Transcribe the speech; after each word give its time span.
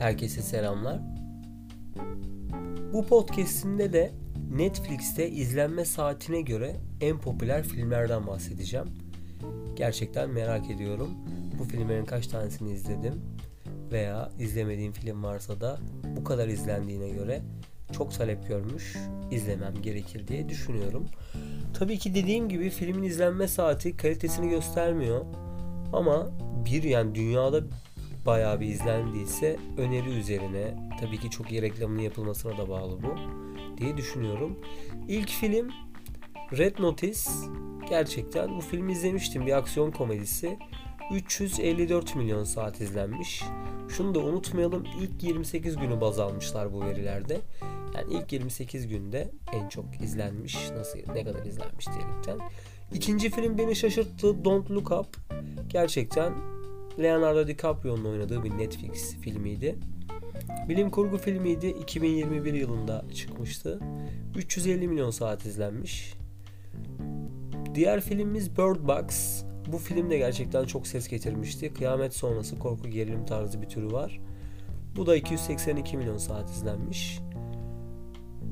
Herkese 0.00 0.42
selamlar. 0.42 1.00
Bu 2.92 3.06
podcast'imde 3.06 3.92
de 3.92 4.10
Netflix'te 4.50 5.30
izlenme 5.30 5.84
saatine 5.84 6.40
göre 6.40 6.76
en 7.00 7.18
popüler 7.18 7.62
filmlerden 7.62 8.26
bahsedeceğim. 8.26 8.86
Gerçekten 9.76 10.30
merak 10.30 10.70
ediyorum. 10.70 11.10
Bu 11.58 11.64
filmlerin 11.64 12.04
kaç 12.04 12.26
tanesini 12.26 12.72
izledim 12.72 13.14
veya 13.92 14.30
izlemediğim 14.38 14.92
film 14.92 15.22
varsa 15.22 15.60
da 15.60 15.78
bu 16.16 16.24
kadar 16.24 16.48
izlendiğine 16.48 17.08
göre 17.08 17.42
çok 17.92 18.14
talep 18.14 18.48
görmüş, 18.48 18.96
izlemem 19.30 19.74
gerekir 19.82 20.28
diye 20.28 20.48
düşünüyorum. 20.48 21.06
Tabii 21.78 21.98
ki 21.98 22.14
dediğim 22.14 22.48
gibi 22.48 22.70
filmin 22.70 23.02
izlenme 23.02 23.48
saati 23.48 23.96
kalitesini 23.96 24.50
göstermiyor. 24.50 25.24
Ama 25.92 26.30
bir 26.64 26.82
yani 26.82 27.14
dünyada 27.14 27.60
bayağı 28.26 28.60
bir 28.60 28.66
izlendiyse 28.66 29.56
öneri 29.78 30.08
üzerine 30.08 30.74
tabii 31.00 31.18
ki 31.18 31.30
çok 31.30 31.52
iyi 31.52 31.62
reklamının 31.62 32.02
yapılmasına 32.02 32.58
da 32.58 32.68
bağlı 32.68 33.02
bu 33.02 33.14
diye 33.78 33.96
düşünüyorum. 33.96 34.58
İlk 35.08 35.28
film 35.28 35.70
Red 36.58 36.78
Notice 36.78 37.20
gerçekten 37.88 38.56
bu 38.56 38.60
filmi 38.60 38.92
izlemiştim 38.92 39.46
bir 39.46 39.52
aksiyon 39.52 39.90
komedisi. 39.90 40.58
354 41.12 42.16
milyon 42.16 42.44
saat 42.44 42.80
izlenmiş. 42.80 43.42
Şunu 43.88 44.14
da 44.14 44.18
unutmayalım 44.18 44.84
ilk 45.00 45.22
28 45.22 45.76
günü 45.76 46.00
baz 46.00 46.20
almışlar 46.20 46.72
bu 46.72 46.84
verilerde. 46.84 47.40
Yani 47.94 48.14
ilk 48.14 48.32
28 48.32 48.88
günde 48.88 49.30
en 49.52 49.68
çok 49.68 49.84
izlenmiş. 50.02 50.70
Nasıl 50.70 50.98
ne 50.98 51.24
kadar 51.24 51.44
izlenmiş 51.44 51.86
diyerekten. 51.86 52.38
İkinci 52.94 53.30
film 53.30 53.58
beni 53.58 53.76
şaşırttı. 53.76 54.44
Don't 54.44 54.70
Look 54.70 54.90
Up. 54.90 55.16
Gerçekten 55.68 56.32
Leonardo 56.98 57.46
DiCaprio'nun 57.46 58.04
oynadığı 58.04 58.44
bir 58.44 58.50
Netflix 58.50 59.16
filmiydi. 59.16 59.78
Bilim 60.68 60.90
kurgu 60.90 61.18
filmiydi. 61.18 61.66
2021 61.66 62.54
yılında 62.54 63.04
çıkmıştı. 63.14 63.80
350 64.36 64.88
milyon 64.88 65.10
saat 65.10 65.46
izlenmiş. 65.46 66.14
Diğer 67.74 68.00
filmimiz 68.00 68.50
Bird 68.56 68.88
Box. 68.88 69.42
Bu 69.72 69.78
film 69.78 70.10
de 70.10 70.18
gerçekten 70.18 70.64
çok 70.64 70.86
ses 70.86 71.08
getirmişti. 71.08 71.74
Kıyamet 71.74 72.14
sonrası 72.14 72.58
korku 72.58 72.88
gerilim 72.88 73.26
tarzı 73.26 73.62
bir 73.62 73.68
türü 73.68 73.92
var. 73.92 74.20
Bu 74.96 75.06
da 75.06 75.16
282 75.16 75.96
milyon 75.96 76.18
saat 76.18 76.50
izlenmiş. 76.50 77.20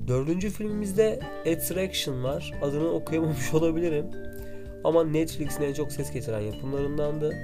Dördüncü 0.09 0.51
filmimizde 0.51 1.21
Attraction 1.41 2.25
var. 2.25 2.53
Adını 2.63 2.91
okuyamamış 2.91 3.55
olabilirim. 3.55 4.07
Ama 4.85 5.05
Netflix'in 5.05 5.63
en 5.63 5.73
çok 5.73 5.93
ses 5.93 6.13
getiren 6.13 6.41
yapımlarındandı. 6.41 7.35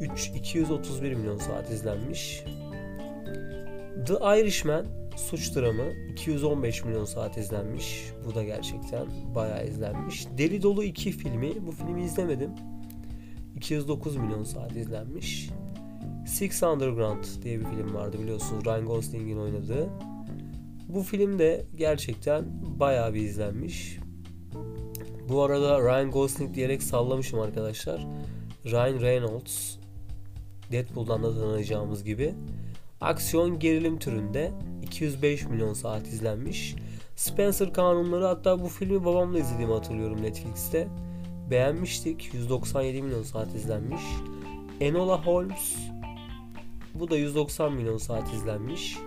3 0.00 0.30
231 0.34 1.14
milyon 1.14 1.38
saat 1.38 1.70
izlenmiş. 1.70 2.44
The 4.06 4.40
Irishman 4.40 4.86
suç 5.16 5.56
dramı 5.56 5.84
215 6.12 6.84
milyon 6.84 7.04
saat 7.04 7.38
izlenmiş. 7.38 8.12
Bu 8.26 8.34
da 8.34 8.44
gerçekten 8.44 9.06
bayağı 9.34 9.66
izlenmiş. 9.66 10.26
Deli 10.38 10.62
Dolu 10.62 10.84
2 10.84 11.12
filmi. 11.12 11.66
Bu 11.66 11.72
filmi 11.72 12.04
izlemedim. 12.04 12.50
209 13.56 14.16
milyon 14.16 14.44
saat 14.44 14.76
izlenmiş. 14.76 15.50
Six 16.26 16.62
Underground 16.62 17.24
diye 17.42 17.60
bir 17.60 17.64
film 17.64 17.94
vardı 17.94 18.16
biliyorsunuz. 18.22 18.64
Ryan 18.64 18.86
Gosling'in 18.86 19.38
oynadığı. 19.38 19.88
Bu 20.88 21.02
film 21.02 21.38
de 21.38 21.66
gerçekten 21.76 22.44
bayağı 22.80 23.14
bir 23.14 23.20
izlenmiş. 23.20 23.98
Bu 25.28 25.42
arada 25.42 25.80
Ryan 25.80 26.10
Gosling 26.10 26.54
diyerek 26.54 26.82
sallamışım 26.82 27.40
arkadaşlar. 27.40 28.06
Ryan 28.64 29.00
Reynolds 29.00 29.78
Deadpool'dan 30.72 31.22
da 31.22 31.34
tanıyacağımız 31.34 32.04
gibi 32.04 32.34
aksiyon 33.00 33.58
gerilim 33.58 33.98
türünde 33.98 34.52
205 34.82 35.46
milyon 35.46 35.72
saat 35.72 36.06
izlenmiş. 36.06 36.74
Spencer 37.16 37.72
Kanunları 37.72 38.24
hatta 38.24 38.60
bu 38.60 38.68
filmi 38.68 39.04
babamla 39.04 39.38
izlediğimi 39.38 39.72
hatırlıyorum 39.72 40.22
Netflix'te. 40.22 40.88
Beğenmiştik. 41.50 42.34
197 42.34 43.02
milyon 43.02 43.22
saat 43.22 43.54
izlenmiş. 43.54 44.02
Enola 44.80 45.26
Holmes 45.26 45.76
bu 46.94 47.10
da 47.10 47.16
190 47.16 47.72
milyon 47.72 47.96
saat 47.96 48.34
izlenmiş. 48.34 48.98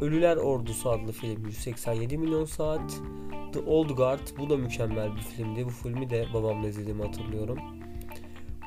Ölüler 0.00 0.36
Ordusu 0.36 0.90
adlı 0.90 1.12
film 1.12 1.46
187 1.46 2.18
milyon 2.18 2.44
saat. 2.44 3.00
The 3.52 3.60
Old 3.60 3.90
Guard 3.90 4.28
bu 4.38 4.50
da 4.50 4.56
mükemmel 4.56 5.16
bir 5.16 5.20
filmdi. 5.20 5.64
Bu 5.64 5.70
filmi 5.70 6.10
de 6.10 6.26
babamla 6.34 6.68
izlediğimi 6.68 7.02
hatırlıyorum. 7.02 7.75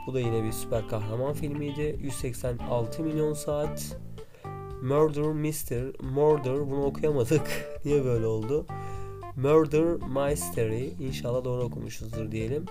Bu 0.09 0.14
da 0.14 0.20
yine 0.20 0.44
bir 0.44 0.52
süper 0.52 0.88
kahraman 0.88 1.34
filmiydi. 1.34 2.00
186 2.02 3.03
milyon 3.03 3.34
saat. 3.34 3.97
Murder 4.84 5.34
Mystery. 5.34 5.92
Murder 6.02 6.72
bunu 6.72 6.84
okuyamadık. 6.84 7.42
Niye 7.86 8.06
böyle 8.06 8.25
oldu? 8.25 8.66
Murder 9.36 9.84
Mystery. 9.84 10.88
İnşallah 11.00 11.44
doğru 11.44 11.64
okumuşuzdur 11.64 12.31
diyelim. 12.31 12.66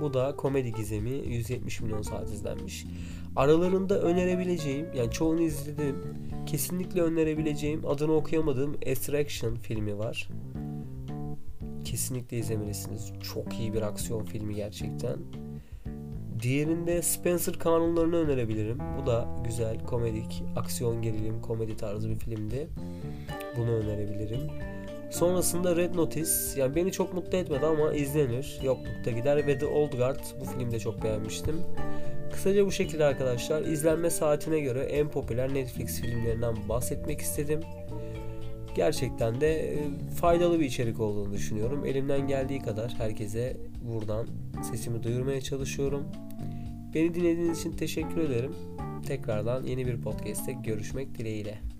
Bu 0.00 0.14
da 0.14 0.36
komedi 0.36 0.72
gizemi 0.72 1.10
170 1.10 1.80
milyon 1.80 2.02
saat 2.02 2.30
izlenmiş. 2.30 2.86
Aralarında 3.36 4.00
önerebileceğim 4.00 4.86
yani 4.96 5.10
çoğunu 5.10 5.40
izledim. 5.40 5.96
Kesinlikle 6.46 7.02
önerebileceğim 7.02 7.86
adını 7.86 8.12
okuyamadığım 8.12 8.76
Extraction 8.82 9.54
filmi 9.54 9.98
var. 9.98 10.28
Kesinlikle 11.84 12.38
izlemelisiniz. 12.38 13.12
Çok 13.34 13.60
iyi 13.60 13.74
bir 13.74 13.82
aksiyon 13.82 14.24
filmi 14.24 14.54
gerçekten. 14.54 15.41
Diğerinde 16.42 17.02
Spencer 17.02 17.54
Kanunlarını 17.54 18.16
önerebilirim. 18.16 18.78
Bu 19.02 19.06
da 19.06 19.28
güzel, 19.44 19.84
komedik, 19.86 20.42
aksiyon 20.56 21.02
gerilim, 21.02 21.42
komedi 21.42 21.76
tarzı 21.76 22.10
bir 22.10 22.16
filmdi. 22.16 22.68
Bunu 23.56 23.70
önerebilirim. 23.70 24.40
Sonrasında 25.10 25.76
Red 25.76 25.94
Notice. 25.94 26.30
Yani 26.56 26.74
beni 26.74 26.92
çok 26.92 27.14
mutlu 27.14 27.38
etmedi 27.38 27.66
ama 27.66 27.92
izlenir. 27.92 28.58
Yoklukta 28.62 29.10
gider 29.10 29.46
ve 29.46 29.58
The 29.58 29.66
Old 29.66 29.92
Guard. 29.92 30.20
Bu 30.40 30.44
filmde 30.44 30.78
çok 30.78 31.04
beğenmiştim. 31.04 31.56
Kısaca 32.32 32.66
bu 32.66 32.72
şekilde 32.72 33.04
arkadaşlar. 33.04 33.62
izlenme 33.62 34.10
saatine 34.10 34.60
göre 34.60 34.80
en 34.80 35.08
popüler 35.08 35.54
Netflix 35.54 36.00
filmlerinden 36.00 36.54
bahsetmek 36.68 37.20
istedim. 37.20 37.60
Gerçekten 38.74 39.40
de 39.40 39.78
faydalı 40.20 40.60
bir 40.60 40.64
içerik 40.64 41.00
olduğunu 41.00 41.32
düşünüyorum. 41.32 41.84
Elimden 41.86 42.26
geldiği 42.28 42.62
kadar 42.62 42.94
herkese 42.98 43.56
buradan 43.82 44.26
sesimi 44.70 45.02
duyurmaya 45.02 45.40
çalışıyorum. 45.40 46.04
Beni 46.94 47.14
dinlediğiniz 47.14 47.60
için 47.60 47.72
teşekkür 47.72 48.20
ederim. 48.20 48.54
Tekrardan 49.06 49.64
yeni 49.64 49.86
bir 49.86 50.00
podcast'te 50.00 50.52
görüşmek 50.52 51.18
dileğiyle. 51.18 51.71